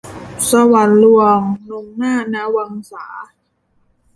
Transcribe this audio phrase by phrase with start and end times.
[0.49, 1.39] สวรรค์ลวง-
[1.69, 3.29] นงนาถ ณ วังสาย